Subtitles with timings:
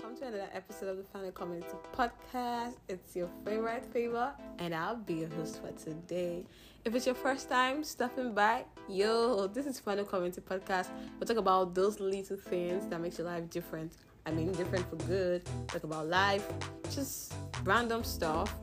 [0.00, 2.76] welcome to another episode of the Family Community Podcast.
[2.88, 6.46] It's your favorite favor, and I'll be your host for today.
[6.86, 10.86] If it's your first time stopping by, yo, this is Family Community Podcast.
[11.18, 13.92] We'll talk about those little things that makes your life different.
[14.24, 15.42] I mean, different for good.
[15.68, 16.48] Talk about life,
[16.94, 18.54] just random stuff.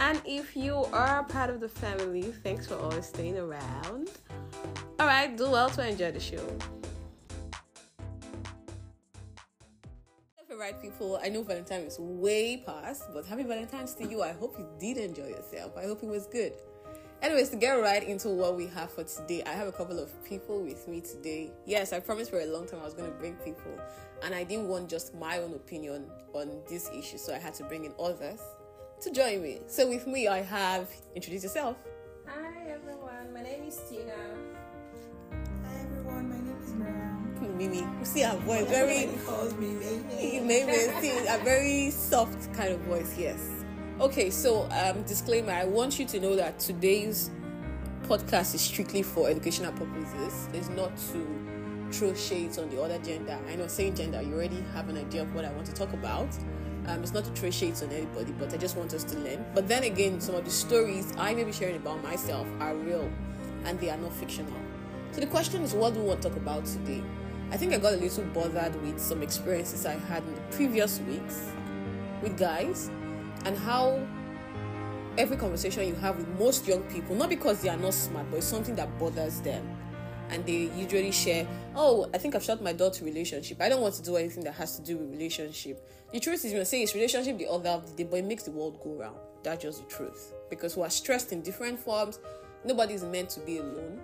[0.00, 4.10] And if you are part of the family, thanks for always staying around.
[5.00, 6.75] All right, do well to enjoy the show.
[10.66, 11.18] Right people.
[11.22, 14.22] I know valentine is way past but happy valentine's to you.
[14.22, 15.76] I hope you did enjoy yourself.
[15.76, 16.54] I hope it was good.
[17.22, 20.10] Anyways to get right into what we have for today i have a couple of
[20.24, 21.50] people with me today.
[21.64, 23.72] Yes i promised for a long time i was going to bring people
[24.22, 27.64] and i didn't want just my own opinion on this issue so i had to
[27.64, 28.40] bring in others
[29.00, 29.60] to join me.
[29.66, 31.76] So with me i have introduce yourself.
[32.26, 33.32] Hi everyone.
[33.32, 34.55] My name is tina
[37.56, 37.78] Mimi.
[37.78, 39.06] You see her voice, very
[39.56, 40.74] Mimi.
[41.00, 43.16] See a very soft kind of voice.
[43.18, 43.38] Yes.
[44.00, 47.30] Okay, so um, disclaimer: I want you to know that today's
[48.02, 50.48] podcast is strictly for educational purposes.
[50.52, 51.46] It's not to
[51.92, 53.38] throw shades on the other gender.
[53.48, 55.92] I know saying gender, you already have an idea of what I want to talk
[55.92, 56.28] about.
[56.86, 59.44] Um, it's not to throw shades on anybody, but I just want us to learn.
[59.54, 63.10] But then again, some of the stories I may be sharing about myself are real
[63.64, 64.52] and they are not fictional.
[65.10, 67.02] So the question is, what do we want to talk about today?
[67.50, 71.00] I think I got a little bothered with some experiences I had in the previous
[71.00, 71.48] weeks
[72.22, 72.90] with guys
[73.44, 74.04] and how
[75.16, 78.38] every conversation you have with most young people, not because they are not smart, but
[78.38, 79.64] it's something that bothers them.
[80.28, 83.62] And they usually share, oh, I think I've shot my door to relationship.
[83.62, 85.88] I don't want to do anything that has to do with relationship.
[86.12, 88.42] The truth is, you say it's relationship the other of the day, but it makes
[88.42, 89.16] the world go round.
[89.44, 90.34] That's just the truth.
[90.50, 92.18] Because we are stressed in different forms.
[92.64, 94.00] Nobody is meant to be alone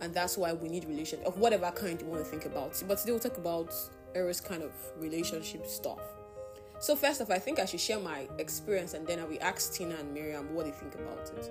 [0.00, 2.82] and that's why we need relationship of whatever kind you want to think about.
[2.86, 3.72] But today we'll talk about
[4.14, 6.00] Eros kind of relationship stuff.
[6.80, 9.72] So first off, I think I should share my experience and then I will ask
[9.72, 11.50] Tina and Maryam what they think about it.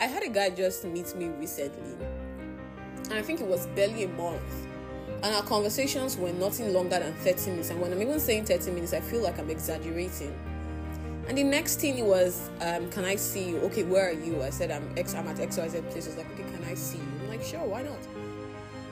[0.00, 2.06] I had a guy just meet me recently,
[3.04, 4.40] and I think it was barely a month.
[5.22, 7.68] And our conversations were nothing longer than 30 minutes.
[7.68, 10.34] And when I'm even saying 30 minutes, I feel like I'm exaggerating.
[11.28, 13.58] And the next thing was, um, can I see you?
[13.58, 14.42] Okay, where are you?
[14.42, 16.06] I said, I'm X, I'm at XYZ place.
[16.06, 17.09] I was like, okay, can I see you?
[17.40, 17.98] Like, sure, why not?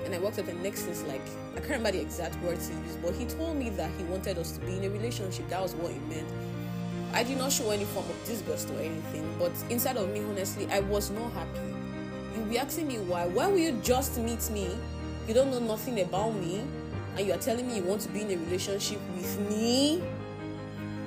[0.05, 1.23] And I walked up and next is like,
[1.53, 4.39] I can't remember the exact words he used, but he told me that he wanted
[4.39, 5.49] us to be in a relationship.
[5.49, 6.29] That was what he meant.
[7.13, 10.67] I did not show any form of disgust or anything, but inside of me, honestly,
[10.71, 11.75] I was not happy.
[12.35, 13.27] You'll be asking me why.
[13.27, 14.77] Why will you just meet me?
[15.27, 16.63] You don't know nothing about me,
[17.17, 20.03] and you are telling me you want to be in a relationship with me?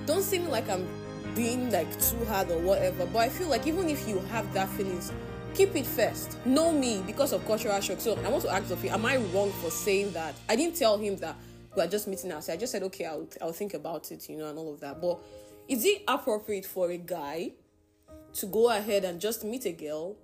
[0.05, 0.87] Don't seem like I'm
[1.35, 4.69] being like too hard or whatever, but I feel like even if you have that
[4.69, 5.11] feelings,
[5.53, 6.37] keep it first.
[6.45, 7.99] Know me because of cultural shock.
[7.99, 10.35] So I want to ask Sophie, am I wrong for saying that?
[10.49, 11.35] I didn't tell him that
[11.75, 12.53] we are just meeting outside.
[12.53, 15.01] I just said, okay, I'll, I'll think about it, you know, and all of that.
[15.01, 15.19] But
[15.67, 17.51] is it appropriate for a guy
[18.33, 20.15] to go ahead and just meet a girl?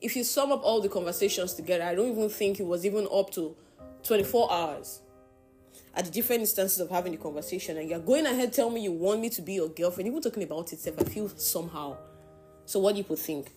[0.00, 3.08] If you sum up all the conversations together, I don't even think it was even
[3.12, 3.56] up to
[4.02, 5.00] 24 hours
[5.94, 7.78] at the different instances of having the conversation.
[7.78, 10.42] And you're going ahead telling me you want me to be your girlfriend, even talking
[10.42, 11.96] about it, I feel somehow.
[12.66, 13.50] So, what do you think?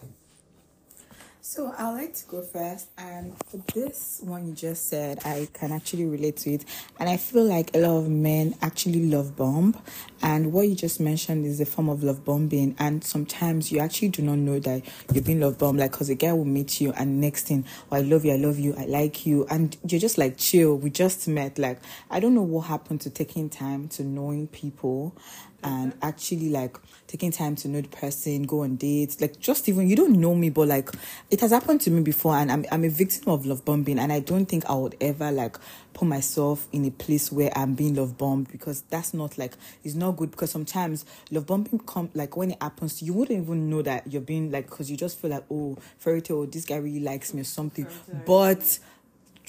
[1.41, 5.71] So I'd like to go first, and for this one you just said, I can
[5.71, 6.65] actually relate to it,
[6.99, 9.81] and I feel like a lot of men actually love bomb,
[10.21, 14.09] and what you just mentioned is a form of love bombing, and sometimes you actually
[14.09, 14.83] do not know that
[15.13, 17.95] you're being love bombed, like because a guy will meet you, and next thing, oh
[17.95, 20.89] I love you, I love you, I like you, and you're just like chill, we
[20.89, 21.79] just met, like
[22.11, 25.15] I don't know what happened to taking time to knowing people,
[25.63, 26.77] and actually like
[27.07, 30.35] taking time to know the person, go on dates, like just even you don't know
[30.35, 30.89] me, but like
[31.29, 34.11] it has happened to me before, and I'm I'm a victim of love bombing, and
[34.13, 35.57] I don't think I would ever like
[35.93, 39.53] put myself in a place where I'm being love bombed because that's not like
[39.83, 43.43] it's not good because sometimes love bombing come like when it happens you, you wouldn't
[43.43, 46.65] even know that you're being like because you just feel like oh fairy tale this
[46.65, 47.87] guy really likes me or something,
[48.25, 48.79] but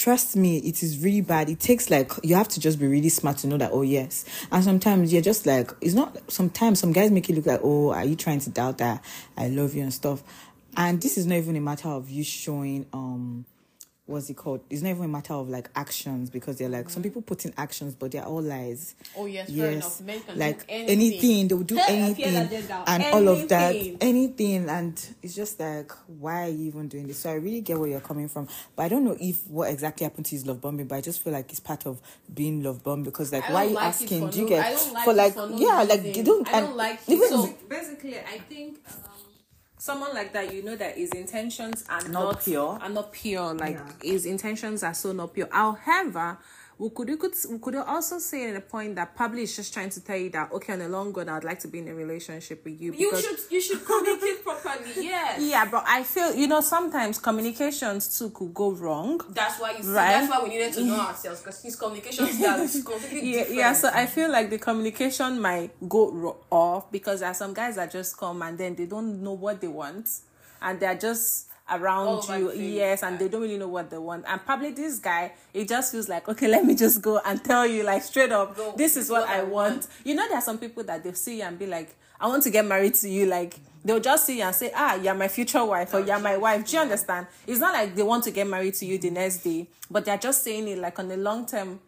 [0.00, 1.50] trust me, it is really bad.
[1.50, 3.70] It takes like you have to just be really smart to know that.
[3.72, 6.16] Oh yes, and sometimes you're just like it's not.
[6.32, 9.04] Sometimes some guys make it look like oh, are you trying to doubt that
[9.36, 10.22] I love you and stuff.
[10.76, 13.44] And this is not even a matter of you showing um
[14.10, 14.60] what's it called?
[14.68, 16.90] It's not even a matter of like actions because they're like mm-hmm.
[16.90, 18.94] some people put in actions, but they're all lies.
[19.16, 20.02] Oh yes, yes.
[20.34, 20.88] like anything.
[20.88, 21.48] anything.
[21.48, 23.14] they will do anything and anything.
[23.14, 27.20] all of that, anything, and it's just like why are you even doing this?
[27.20, 30.04] So I really get where you're coming from, but I don't know if what exactly
[30.04, 32.00] happened to his love bombing, but I just feel like it's part of
[32.32, 34.30] being love bombed because like why are you like asking?
[34.30, 36.04] Do you no, get like for like for no yeah, reason.
[36.04, 36.48] like you don't.
[36.48, 37.28] I don't like it.
[37.28, 38.78] So basically, I think.
[38.88, 39.19] Um,
[39.80, 43.54] someone like that, you know that his intentions are not, not pure, are not pure.
[43.54, 44.12] Like yeah.
[44.12, 45.48] his intentions are so not pure.
[45.50, 46.38] However,
[46.78, 49.72] we could we could we could also say in a point that probably is just
[49.72, 51.88] trying to tell you that okay, on the long run, I'd like to be in
[51.88, 52.92] a relationship with you.
[52.92, 54.19] You should you should communicate
[54.54, 54.90] properly.
[55.10, 55.40] Yes.
[55.42, 59.20] Yeah, but I feel you know sometimes communications too could go wrong.
[59.30, 59.90] That's why you see.
[59.90, 60.12] Right.
[60.12, 63.56] That's why we needed to know ourselves because his communication style is completely Yeah, different.
[63.58, 63.72] yeah.
[63.72, 67.76] So I feel like the communication might go ro- off because there are some guys
[67.76, 70.08] that just come and then they don't know what they want,
[70.62, 72.52] and they're just around All you.
[72.52, 74.24] Yes, and they don't really know what they want.
[74.26, 77.66] And probably this guy, it just feels like okay, let me just go and tell
[77.66, 79.86] you like straight up, Go, this is what, I want.
[80.04, 82.42] You know, there are some people that they see you and be like, I want
[82.44, 83.58] to get married to you, like.
[83.84, 86.66] They'll just see you and say, Ah, you're my future wife, or you're my wife.
[86.66, 87.26] Do you understand?
[87.46, 90.18] It's not like they want to get married to you the next day, but they're
[90.18, 91.80] just saying it like on a long term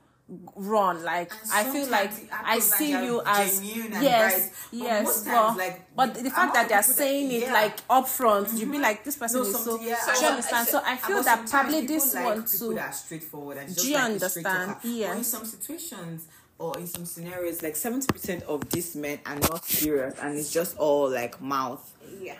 [0.56, 1.02] run.
[1.04, 4.50] Like I feel like it I see you as yes.
[4.70, 5.24] But yes.
[5.24, 7.52] times, like, but the fact that they're saying it yeah.
[7.52, 9.76] like upfront, you be like, this person No, is so.
[9.78, 9.94] do you
[10.26, 10.68] understand?
[10.68, 12.78] So I feel but that probably this like one too.
[12.92, 14.76] straightforward and Do you like understand?
[14.82, 15.08] Yeah.
[15.08, 16.26] But in some situations
[16.62, 20.52] or in some scenarios, like seventy percent of these men are not serious, and it's
[20.52, 21.82] just all like mouth.
[22.20, 22.36] Yeah.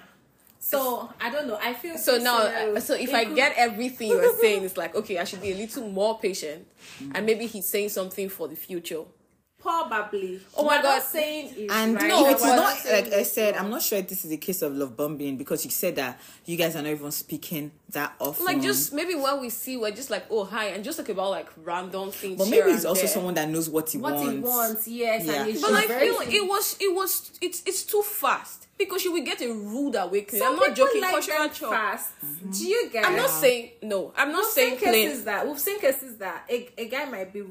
[0.60, 1.58] So I don't know.
[1.60, 4.76] I feel So now, uh, so if I could- get everything you are saying, it's
[4.76, 6.66] like okay, I should be a little more patient,
[7.14, 9.02] and maybe he's saying something for the future.
[9.62, 10.40] Probably.
[10.56, 10.96] Oh my What God.
[10.96, 12.08] I'm saying is And right.
[12.08, 14.62] No, if it's not like I said, I'm not sure if this is a case
[14.62, 18.44] of love bombing because you said that you guys are not even speaking that often.
[18.44, 21.30] Like just maybe when we see, we're just like oh hi, and just talk about
[21.30, 22.38] like random things.
[22.38, 23.08] but maybe it's also there.
[23.10, 24.26] someone that knows what he what wants.
[24.26, 25.32] What he wants, yes, Yeah.
[25.42, 29.04] and it's But like very feel it was it was it's it's too fast because
[29.04, 30.40] you will get a rude awakening.
[30.42, 31.00] Some I'm not joking.
[31.02, 31.70] like cultural them shock.
[31.70, 32.10] fast.
[32.50, 33.06] Do you get?
[33.06, 34.12] I'm not saying no.
[34.16, 35.08] I'm not we've saying seen plain.
[35.08, 37.42] cases that we've seen cases that a, a guy might be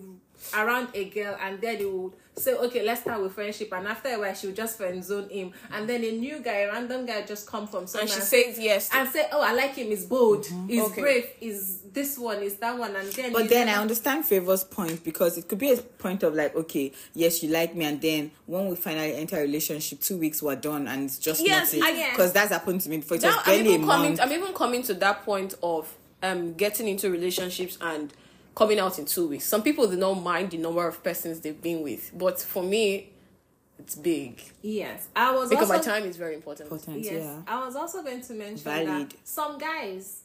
[0.55, 4.09] around a girl and then he would say okay let's start with friendship and after
[4.09, 7.05] a while she would just friend zone him and then a new guy a random
[7.05, 8.89] guy just come from somewhere And she says yes.
[8.93, 11.01] and say oh i like him he's bold he's Okay.
[11.01, 14.63] brave he's this one is that one and then But you then I understand Favor's
[14.63, 17.99] point because it could be a point of like, okay, yes, you like me, and
[18.01, 21.73] then when we finally enter a relationship, two weeks we're done, and it's just Yes,
[21.73, 22.11] not I it.
[22.13, 23.17] Because that's happened to me before.
[23.17, 24.07] It was now I'm barely a even coming.
[24.11, 24.21] month.
[24.21, 28.13] I'm even coming to that point of um getting into relationships and
[28.55, 29.45] coming out in two weeks.
[29.45, 33.11] Some people do not mind the number of persons they've been with, but for me,
[33.81, 36.69] it's big yes i was because also my time is very important.
[36.71, 37.41] Important, yes yeah.
[37.47, 39.09] i was also going to mention Valid.
[39.09, 40.21] that some guys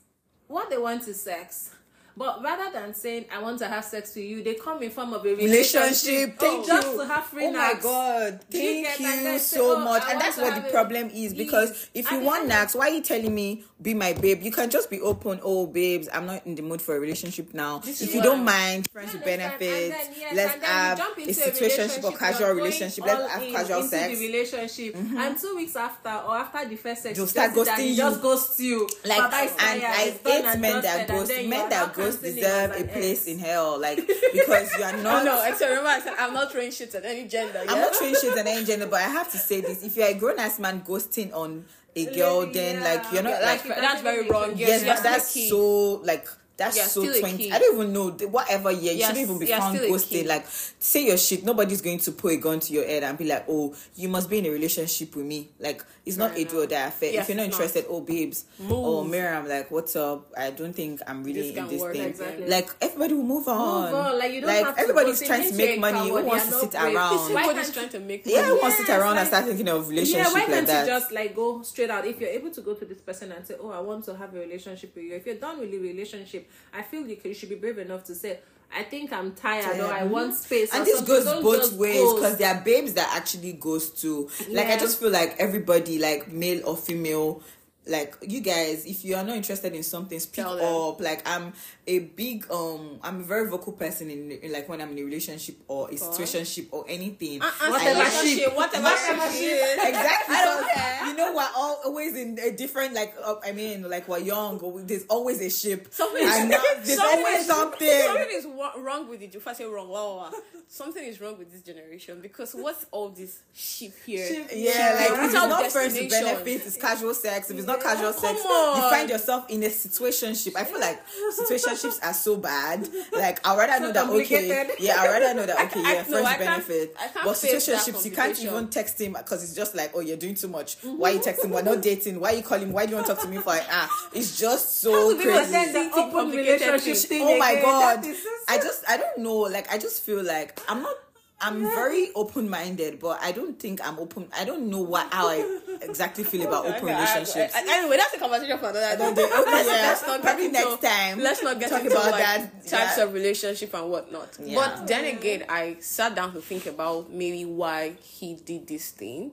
[0.47, 1.71] what they want is sex
[2.17, 5.13] but rather than saying I want to have sex with you, they come in form
[5.13, 6.39] of a relationship, relationship.
[6.39, 6.99] Thank oh, just you.
[6.99, 8.41] to have free oh my god!
[8.51, 10.03] You Thank you say, so "Oh, much.
[10.05, 12.95] I And that's what the problem is because if you the want knacks, why are
[12.95, 14.43] you telling me be my babe?
[14.43, 15.41] You can just be open.
[15.43, 17.79] Oh, babes, I'm not in the mood for a relationship now.
[17.79, 22.05] This if you don't mind friends with benefits, yes, let's you have a into situationship
[22.05, 23.05] or casual relationship.
[23.05, 24.15] Let's have in casual sex.
[24.15, 24.21] Mm-hmm.
[24.21, 27.91] relationship, and two weeks after or after the first sex, you start just ghosting you.
[27.91, 27.97] you.
[27.97, 28.89] Just ghost you.
[29.05, 33.27] like and I hate men that ghost men that ghost deserve a place ex.
[33.27, 33.97] in hell like
[34.33, 37.29] because you are not no, except remember I said I'm not throwing shit at any
[37.29, 37.61] gender.
[37.69, 40.09] I'm not throwing shit at any gender, but I have to say this: if you're
[40.09, 41.65] a grown ass man ghosting on
[41.95, 42.85] a girl, lady, then yeah.
[42.85, 44.53] like you're not That's, like that's very wrong.
[44.57, 47.53] Yes, yes, that's so like that's You're so still twenty.
[47.53, 49.89] I don't even know whatever year you You're shouldn't even be s- you're found still
[49.89, 50.27] a ghosted.
[50.27, 50.47] Like
[50.79, 51.45] say your shit.
[51.45, 54.31] Nobody's going to put a gun to your head and be like, oh, you must
[54.31, 55.51] be in a relationship with me.
[55.61, 56.71] Like it's not Fair a do or enough.
[56.71, 57.13] die affair.
[57.13, 57.65] Yes, if you're not it's not.
[57.67, 58.73] interested, oh babes, oh, Move.
[58.73, 60.33] oh Maryam, like what's up?
[60.39, 62.03] I don't think I'm really This in this work, thing.
[62.09, 62.49] exactly.
[62.49, 63.85] Like everybody will move on.
[63.91, 65.99] Move on, like you don't have to everybody's go trying to make money.
[65.99, 66.95] Who coward, wants to not sit around?
[66.95, 68.49] Why Everybody's can't- trying to make Yeah, money.
[68.55, 70.87] who wants to sit around and start thinking of Yeah, relationship why like can't that?
[70.87, 72.07] you just like go straight out?
[72.07, 74.33] If you're able to go to this person and say, "Oh, I want to have
[74.35, 77.35] a relationship with you," if you're done with the relationship, I feel you, can, you
[77.35, 78.41] should be brave enough to say,
[78.75, 81.15] "I think I'm tired," or "I want space." and this something.
[81.15, 84.99] goes Don't both ways because there are babes that actually goes to like i just
[85.01, 87.43] feel like everybody like male or female
[87.87, 91.53] like you guys if you are not interested in something speak up like i'm
[91.89, 95.03] a big um i'm a very vocal person in, in like when i'm in a
[95.05, 98.91] relationship or a situationship or anything Uh-uh, Whatever shit, whatever
[99.33, 99.79] shit.
[99.79, 101.07] exactly I don't care.
[101.09, 104.59] you know we're all always in a different like uh, i mean like we're young
[104.61, 108.47] or there's always a ship Something is- now there's something always is- something Something is
[108.83, 109.35] wrong with it.
[109.35, 110.31] If I say wrong, wow,
[110.69, 114.27] something is wrong with this generation because what's all this ship here?
[114.27, 116.25] Sheep, Yeah, like if it's not friends destination.
[116.27, 117.51] benefits, it's casual sex.
[117.51, 120.57] If it's not casual sex, you find yourself in a situationship.
[120.57, 121.01] I feel like
[121.77, 122.89] situationships are so bad.
[123.13, 126.19] Like I'd rather know that okay, yeah, I'd rather know that okay, I- yeah, no,
[126.19, 126.97] I friends can't- benefit.
[126.97, 130.35] Can't But situationships, you can't even text him because it's just like, oh, you're doing
[130.35, 130.77] too much.
[130.83, 131.51] Why you texting?
[131.51, 132.21] We're not dating.
[132.21, 132.73] Why you calling?
[132.73, 133.53] Why do you want to talk to me for?
[133.71, 135.51] Ah, it's just so crazy.
[135.51, 138.05] then open relationship thing Oh my god!
[138.05, 138.13] so
[138.49, 139.37] I just I don't know.
[139.39, 140.95] Like I just feel like I'm not
[141.39, 144.27] I'm very open minded, but I don't think I'm open.
[144.35, 147.55] I don't know what how I exactly feel about open relationships.
[147.55, 149.05] I- I- anyway, that's a conversation for another day.
[149.11, 149.73] Okay, let's, yeah.
[149.75, 151.21] let's not get Probably into, next time.
[151.21, 152.67] Let's not get Talk into about like, that.
[152.67, 153.05] types Yeah.
[153.05, 154.39] of relationship and whatnot.
[154.43, 154.55] Yeah.
[154.55, 159.33] But then again, I sat down to think about maybe why he did this thing.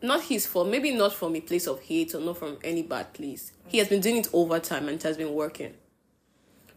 [0.00, 0.66] Not his fault.
[0.68, 3.52] Maybe not from a place of hate or not from any bad place.
[3.68, 5.74] He has been doing it over time and it has been working.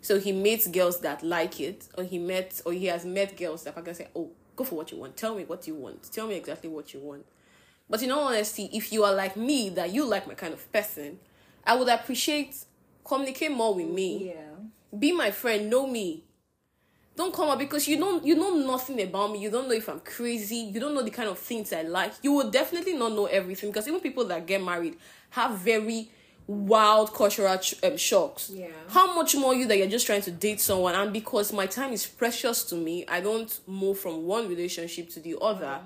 [0.06, 3.64] So he meets girls that like it, or he met, or he has met girls
[3.64, 5.18] that I can say, "Oh, go for what you want.
[5.18, 6.12] Tell me what you want.
[6.12, 7.26] Tell me exactly what you want."
[7.90, 10.72] But in all honesty, if you are like me, that you like my kind of
[10.72, 11.18] person,
[11.66, 12.56] I would appreciate
[13.04, 14.28] communicate more with me.
[14.28, 15.00] Yeah.
[15.00, 15.72] Be my friend.
[15.72, 16.24] Know me.
[17.16, 19.40] Don't come up because you don't you know nothing about me.
[19.40, 20.70] You don't know if I'm crazy.
[20.72, 22.14] You don't know the kind of things I like.
[22.22, 24.98] You will definitely not know everything because even people that get married
[25.32, 26.12] have very
[26.48, 28.52] wild cultural ch- um, shocks.
[28.54, 28.68] Yeah.
[28.90, 31.92] How much more you that you're just trying to date someone and because my time
[31.92, 35.80] is precious to me, I don't move from one relationship to the other.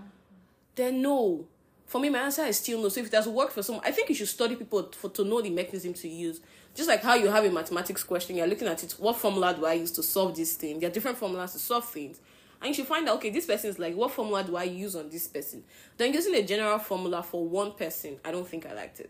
[0.76, 1.46] Then no.
[1.86, 2.90] For me, my answer is still no.
[2.90, 5.24] So if it does work for someone, I think you should study people for to
[5.24, 6.40] know the mechanism to use.
[6.76, 8.92] Just like how you have a mathematics question, you're looking at it.
[9.00, 10.80] What formula do I use to solve this thing?
[10.80, 12.20] There are different formulas to solve things,
[12.62, 13.16] and you should find out.
[13.16, 15.64] Okay, this person is like, what formula do I use on this person?
[15.98, 19.10] Then using a general formula for one person, I don't think I liked it.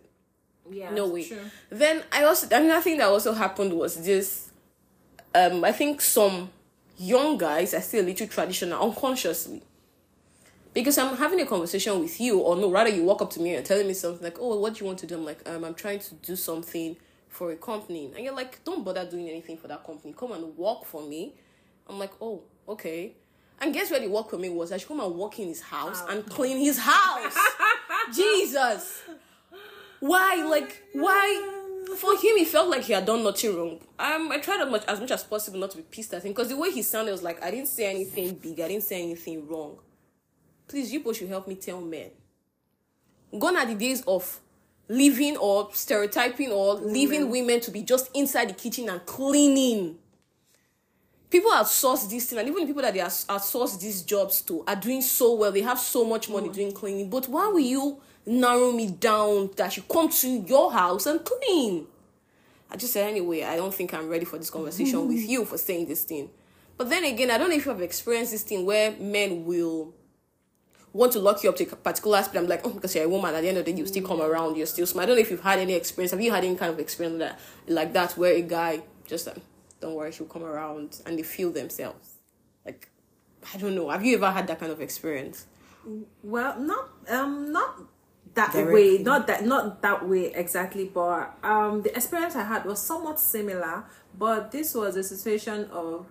[0.72, 0.92] Yeah.
[0.92, 1.26] No way.
[1.26, 1.38] True.
[1.70, 4.52] Then I also another thing that also happened was this.
[5.34, 6.50] Um, I think some
[6.98, 9.62] young guys are still a little traditional unconsciously.
[10.74, 13.56] Because I'm having a conversation with you, or no, rather you walk up to me
[13.56, 15.64] and telling me something like, "Oh, what do you want to do?" I'm like, um,
[15.64, 16.96] "I'm trying to do something
[17.28, 20.14] for a company," and you're like, "Don't bother doing anything for that company.
[20.18, 21.34] Come and work for me."
[21.88, 23.14] I'm like, "Oh, okay."
[23.62, 24.72] And guess where the work for me was?
[24.72, 27.36] I should come and work in his house and clean his house.
[28.16, 29.02] Jesus
[30.00, 30.44] why?
[30.50, 31.56] Like why?
[31.98, 33.80] For him he felt like he had done nothing wrong.
[33.98, 36.32] Um i tried as much as much as possible not to be pissed at him
[36.32, 38.60] because the way he sounded was like i didn't say anything big.
[38.60, 39.78] I didn't say anything wrong.
[40.68, 42.12] Please you both should help me tell men.
[43.38, 44.40] Gone are the days of
[44.88, 49.98] leaving or stereotyping or leaving women to be just inside the kitchen and cleaning.
[51.30, 54.64] People outsource this thing and even the people that they out- outsource these jobs to
[54.68, 55.52] are doing so well.
[55.52, 57.10] They have so much money doing cleaning.
[57.10, 61.88] But why will you narrow me down that you come to your house and clean
[62.70, 65.58] i just said anyway i don't think i'm ready for this conversation with you for
[65.58, 66.30] saying this thing
[66.78, 69.94] but then again i don't know if you have experienced this thing where men will
[70.94, 72.40] want to lock you up to a particular speed.
[72.40, 73.36] I'm like, oh, because you're a woman.
[73.36, 74.58] At the end of the day, you still come around.
[74.58, 75.04] You're still smart.
[75.04, 76.12] I don't know if you've had any experience.
[76.12, 79.38] Have you had any kind of experience that like that where a guy just like,
[79.82, 82.16] don't worry, she'll come around and they feel themselves.
[82.66, 82.90] Like,
[83.54, 83.90] I don't know.
[83.90, 85.48] Have you ever had that kind of experience?
[86.24, 87.76] Well, not um not
[88.36, 88.98] that Directly.
[88.98, 93.20] way, not that not that way exactly, but um the experience I had was somewhat
[93.20, 93.84] similar,
[94.18, 96.06] but this was a situation of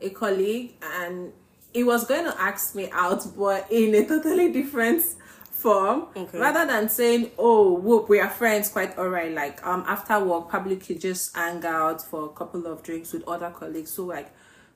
[0.00, 1.32] a colleague and
[1.72, 5.02] he was going to ask me out but in a totally different
[5.50, 6.38] form Okay.
[6.38, 10.48] rather than saying oh whoop we are friends quite all right like um after work
[10.48, 14.32] probably could just hang out for a couple of drinks with other colleagues so like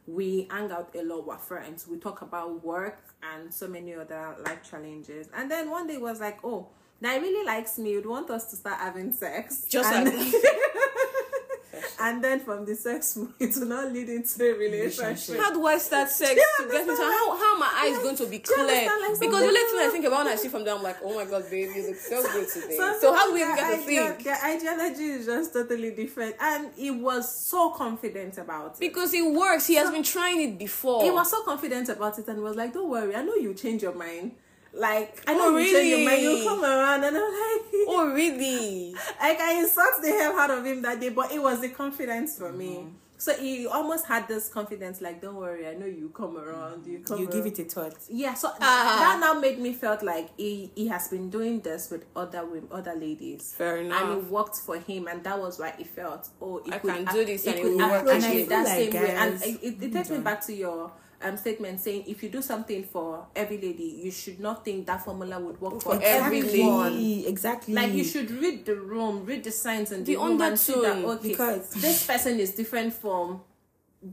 [0.07, 3.03] we hang out a lot with friends we talk about work
[3.35, 6.69] and so many other life challenges and then one day was like oh
[7.01, 10.35] he really likes me would want us to start having sex Just and, like
[12.01, 15.79] and then from the sex it will not lead into a relationship how do I
[15.79, 18.67] start sex to get into how how my eyes going to be clear?
[18.67, 18.89] like,
[19.21, 21.15] because the only thing I think about when I see from there, I'm like, oh
[21.15, 22.77] my god, babe, you look so good today.
[22.77, 24.25] So, So how do we even get to think?
[24.25, 28.81] Their ideology is just totally different, and he was so confident about it.
[28.81, 29.67] Because it works.
[29.67, 31.03] He has been trying it before.
[31.05, 33.83] he was so confident about it and was like, "Don't worry, I know you change
[33.83, 34.33] your mind.
[34.77, 36.23] Like I Oh, know you change your mind.
[36.23, 38.93] You come around." And I'm like, Oh really?
[39.21, 42.37] like I insult the hell out of him that day, but it was the confidence
[42.39, 42.77] for me.
[42.77, 42.89] Mm-hmm.
[43.19, 46.87] So he almost had this confidence, like, "Don't worry, I know you come around.
[46.87, 47.19] You come.
[47.19, 47.95] You give it a thought.
[48.11, 48.97] Yeah, so Ah.
[49.01, 52.69] that now made me felt like he, he has been doing this with other women,
[52.71, 53.55] other ladies.
[53.57, 54.03] Fair enough.
[54.03, 56.93] And it worked for him, and that was why he felt, oh, he I could
[56.95, 59.03] can do this and it could will work for it that I feel same like
[59.03, 59.15] way.
[59.17, 60.93] And it, it, it takes me back to your
[61.23, 65.05] um statement saying if you do something for every lady, you should not think that
[65.05, 66.93] formula would work for, For every everyone.
[66.93, 67.27] lady.
[67.27, 67.75] Exactly.
[67.75, 70.83] Like you should read the room, read the signs and the, The room see that
[70.93, 73.41] undertone, okay, because- this person is different from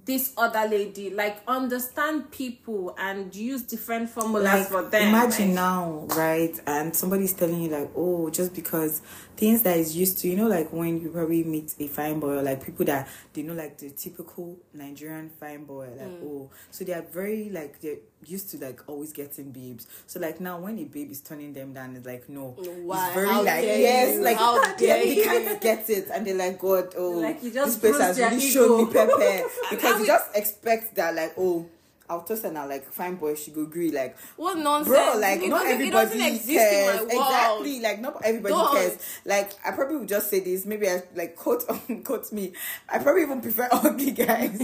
[0.05, 1.09] this other lady.
[1.09, 5.09] Like understand people and use different formulas like for them.
[5.09, 9.01] imagine Like, now right and somebody's telling you like oh just because
[9.37, 12.37] things that is used to you know like when you probably meet a fine boy
[12.37, 16.23] or like people that they know like the typical nigerian fine boy like Mm.
[16.23, 20.39] oh so they are very like they're used to like always getting babes so like
[20.39, 23.05] now when a babe is turning them down it's like no Why?
[23.07, 24.21] it's very How like dare yes you?
[24.23, 25.23] like How they, dare they you?
[25.23, 28.37] can't get it and they're like god oh Like, you just this person has really
[28.37, 28.47] ego.
[28.67, 31.65] shown me pepper because you just expect that like oh
[32.09, 34.89] I'll toast and I'll like fine boy she go agree like What nonsense?
[34.93, 37.27] bro like it not everybody exist cares in my world.
[37.29, 38.75] exactly like not everybody Don't.
[38.75, 41.63] cares like I probably would just say this maybe I like quote
[42.03, 42.51] quote me
[42.89, 44.59] I probably even prefer ugly guys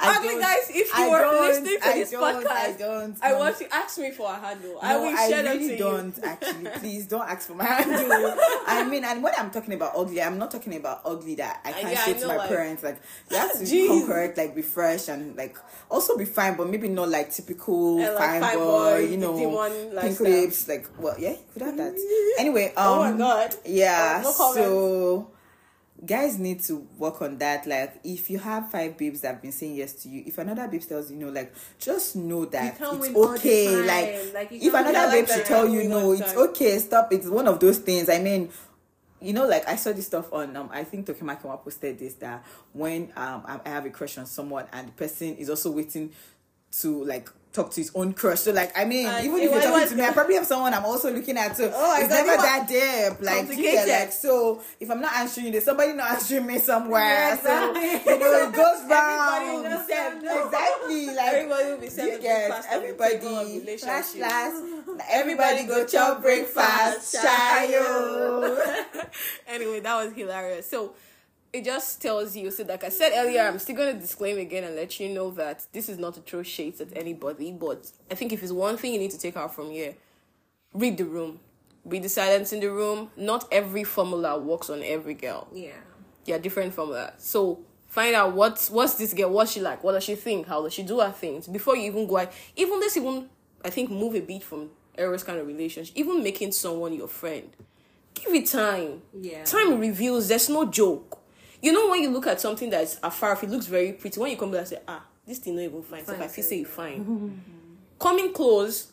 [0.00, 3.32] Ugly guys, if you I were listening to I this don't, podcast, I don't I
[3.34, 4.78] want you ask me for a handle.
[4.82, 5.78] I No, will I share them really to you.
[5.78, 6.70] don't actually.
[6.80, 8.34] Please don't ask for my handle.
[8.66, 11.72] I mean, and when I'm talking about ugly, I'm not talking about ugly that I
[11.72, 12.82] can't yeah, I say to my like- parents.
[12.82, 13.00] Like
[13.30, 15.56] you have to come correct, like be fresh and like
[15.90, 18.62] also be fine, but maybe not like typical like, fine, fine boy,
[18.94, 20.68] boy, you know, demon pink lips.
[20.68, 21.94] Like well, yeah, could have that.
[22.38, 23.54] Anyway, um, Oh my God.
[23.64, 24.22] yeah.
[24.24, 25.30] Oh, no so
[26.06, 29.52] guys need to work on that like if you have five babes that have been
[29.52, 32.80] saying yes to you if another babe tells you no like just know that it's
[32.98, 36.20] win all the okay like, Like, if another babe that should tell you no it's
[36.32, 36.38] time.
[36.38, 38.08] okay stop it's one of those things.
[38.08, 38.50] I mean
[39.20, 42.14] you know like i saw this stuff on um i think Tokima Kema posted this
[42.14, 42.44] that
[42.74, 46.12] when um I I have a crush on someone and the person is also waiting
[46.80, 48.40] to like talk to his own crush.
[48.40, 50.74] So like i mean even if you're was- talking to me i probably have someone
[50.74, 53.22] i'm also looking at so Oh, I never that deep.
[53.24, 57.00] Like get, like so if i'm not answering you there's somebody not answering me somewhere.
[57.00, 59.66] Yeah, so you know it goes round.
[59.66, 61.06] exactly.
[61.06, 64.52] Like Everybody will be you get breakfast on the table of everybody flash flash
[65.10, 67.14] everybody go chop breakfast.
[67.14, 68.58] Shayo.
[69.46, 70.68] Anyway, that was hilarious.
[70.68, 70.94] So
[71.54, 72.50] it just tells you.
[72.50, 75.30] So, like I said earlier, I'm still going to disclaim again and let you know
[75.32, 77.52] that this is not to throw shades at anybody.
[77.52, 79.94] But I think if it's one thing you need to take out from here,
[80.72, 81.38] read the room,
[81.84, 83.12] read the silence in the room.
[83.16, 85.46] Not every formula works on every girl.
[85.52, 85.76] Yeah.
[86.24, 87.12] Yeah, different formula.
[87.18, 90.60] So find out what's what's this girl, what's she like, what does she think, how
[90.60, 92.32] does she do her things before you even go out.
[92.56, 93.28] Even let's even
[93.64, 95.96] I think move a bit from Eros kind of relationship.
[95.96, 97.48] Even making someone your friend.
[98.14, 99.02] Give it time.
[99.12, 99.44] Yeah.
[99.44, 101.20] Time reveals there's no joke.
[101.64, 104.30] You know when you look at something that's afar, off, it looks very pretty, when
[104.30, 106.04] you come back and say, ah, this thing not even fine.
[106.04, 107.42] So if I feel say it fine.
[107.98, 108.92] Coming close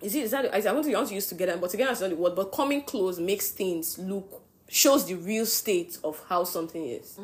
[0.00, 2.00] is it is that I want to I want to use together, but together is
[2.00, 2.36] not the word.
[2.36, 7.18] But coming close makes things look shows the real state of how something is.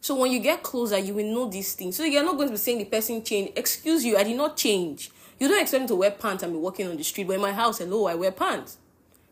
[0.00, 1.96] So when you get closer, you will know these things.
[1.96, 3.52] So you're not going to be saying the person changed.
[3.56, 5.12] Excuse you, I did not change.
[5.38, 7.40] You don't expect me to wear pants and be walking on the street, but in
[7.40, 8.78] my house, hello, I wear pants.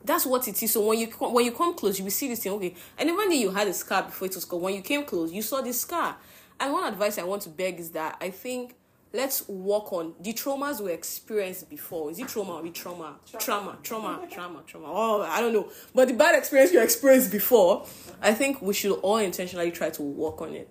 [0.04, 0.72] That's what it is.
[0.72, 2.52] So when you when you come close, you will see this thing.
[2.52, 4.62] Okay, I never knew you had a scar before it was cold.
[4.62, 6.16] When you came close, you saw this scar.
[6.60, 8.74] And one advice I want to beg is that I think
[9.12, 12.10] let's work on the traumas we experienced before.
[12.10, 13.16] Is it trauma or trauma?
[13.38, 14.86] Trauma, trauma, trauma, trauma.
[14.88, 15.70] Oh, I don't know.
[15.94, 17.86] But the bad experience you experienced before,
[18.20, 20.68] I think we should all intentionally try to work on it.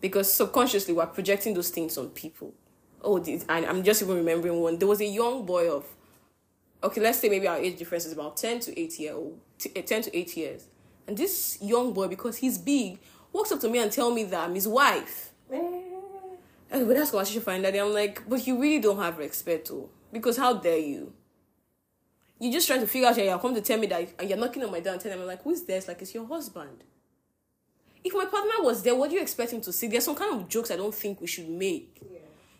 [0.00, 2.52] Because subconsciously we're projecting those things on people.
[3.02, 4.78] Oh, this, and I'm just even remembering one.
[4.78, 5.86] There was a young boy of
[6.84, 9.40] okay, let's say maybe our age difference is about 10 to 8 year old,
[9.74, 10.66] eh, 10 to 8 years.
[11.06, 12.98] And this young boy, because he's big,
[13.32, 15.32] walks up to me and tell me that I'm his wife.
[16.70, 19.18] And when that's what I should find out, I'm like, but you really don't have
[19.18, 21.12] respect, oh, because how dare you?
[22.40, 24.38] You're just trying to figure out, yeah, you're come to tell me that and you're
[24.38, 25.78] knocking on my door and telling me, like, who's there?
[25.78, 26.82] It's like, it's your husband.
[28.02, 29.86] If my partner was there, what do you expect him to see?
[29.86, 32.02] There's some kind of jokes I don't think we should make.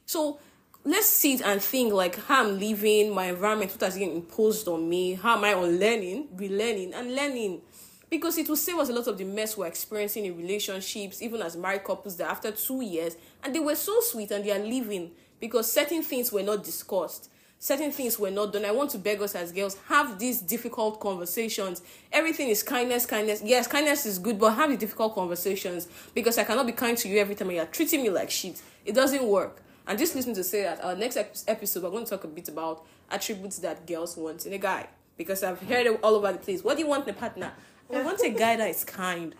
[0.06, 0.38] So
[0.84, 4.88] let's sit and think like how I'm living, my environment, what has been imposed on
[4.88, 7.62] me, how am I unlearning, relearning, and learning.
[8.10, 11.40] Because it will save us a lot of the mess we're experiencing in relationships, even
[11.40, 14.58] as married couples that after two years, and they were so sweet and they are
[14.58, 17.30] living because certain things were not discussed.
[17.58, 18.66] Certain things were not done.
[18.66, 21.80] I want to beg us as girls, have these difficult conversations.
[22.12, 23.40] Everything is kindness, kindness.
[23.42, 27.08] Yes, kindness is good, but have the difficult conversations because I cannot be kind to
[27.08, 28.60] you every time you're treating me like shit.
[28.84, 29.62] It doesn't work.
[29.86, 31.16] And just listen to say that our next
[31.46, 34.88] episode, we're going to talk a bit about attributes that girls want in a guy.
[35.16, 36.64] Because I've heard it all over the place.
[36.64, 37.52] What do you want in a partner?
[37.92, 39.34] I want a guy that is kind.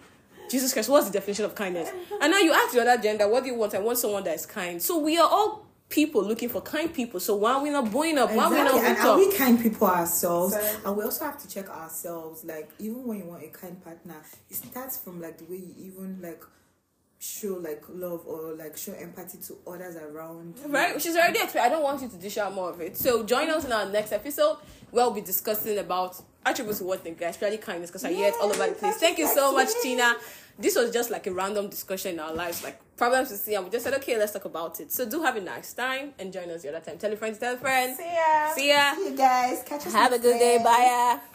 [0.51, 1.91] Jesus Christ, what's the definition of kindness?
[2.21, 3.75] And now you ask the other gender, what do you want?
[3.75, 4.81] I want someone that is kind.
[4.81, 7.21] So we are all people looking for kind people.
[7.21, 8.31] So why are we not blowing up?
[8.33, 9.17] Why are we not And are up?
[9.17, 10.55] we kind people ourselves?
[10.55, 10.77] Sorry.
[10.85, 12.45] And we also have to check ourselves.
[12.45, 14.17] Like even when you want a kind partner,
[14.51, 16.45] it starts from like the way you even like
[17.25, 20.59] show like love or like show empathy to others around.
[20.63, 20.71] you.
[20.71, 21.67] Right, she's already explained.
[21.67, 22.97] I don't want you to dish out more of it.
[22.97, 24.59] So join us in our next episode.
[24.91, 28.29] Where we'll be discussing about attributes of what in guy, especially kindness, because I hear
[28.29, 28.97] it all over the place.
[28.97, 30.15] Thank you so much, Tina.
[30.57, 33.65] This was just like a random discussion in our lives, like problems to see, and
[33.65, 34.93] we just said, okay, let's talk about it.
[34.93, 36.99] So do have a nice time and join us the other time.
[36.99, 37.97] Tell your friends, tell your friends.
[37.97, 38.55] See ya.
[38.55, 38.95] See ya.
[38.95, 39.65] See you guys.
[39.67, 39.93] Catch us.
[39.93, 40.59] Have a good day.
[40.63, 41.34] Bye.